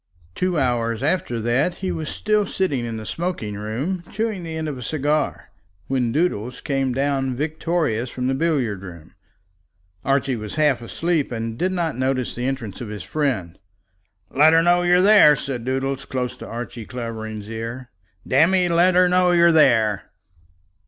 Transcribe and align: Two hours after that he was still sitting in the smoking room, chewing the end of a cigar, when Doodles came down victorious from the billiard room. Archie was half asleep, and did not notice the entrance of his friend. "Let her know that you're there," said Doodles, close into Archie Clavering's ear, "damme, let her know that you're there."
Two 0.33 0.57
hours 0.57 1.03
after 1.03 1.39
that 1.41 1.75
he 1.75 1.91
was 1.91 2.09
still 2.09 2.47
sitting 2.47 2.85
in 2.85 2.97
the 2.97 3.05
smoking 3.05 3.53
room, 3.53 4.03
chewing 4.11 4.41
the 4.41 4.55
end 4.57 4.67
of 4.67 4.75
a 4.75 4.81
cigar, 4.81 5.51
when 5.85 6.11
Doodles 6.11 6.59
came 6.59 6.91
down 6.91 7.35
victorious 7.35 8.09
from 8.09 8.25
the 8.25 8.33
billiard 8.33 8.81
room. 8.81 9.13
Archie 10.03 10.35
was 10.35 10.55
half 10.55 10.81
asleep, 10.81 11.31
and 11.31 11.55
did 11.55 11.71
not 11.71 11.95
notice 11.95 12.33
the 12.33 12.47
entrance 12.47 12.81
of 12.81 12.87
his 12.89 13.03
friend. 13.03 13.59
"Let 14.31 14.53
her 14.53 14.63
know 14.63 14.81
that 14.81 14.87
you're 14.87 15.01
there," 15.03 15.35
said 15.35 15.65
Doodles, 15.65 16.05
close 16.05 16.33
into 16.33 16.47
Archie 16.47 16.87
Clavering's 16.87 17.47
ear, 17.47 17.91
"damme, 18.27 18.69
let 18.73 18.95
her 18.95 19.07
know 19.07 19.29
that 19.29 19.37
you're 19.37 19.51
there." 19.51 20.09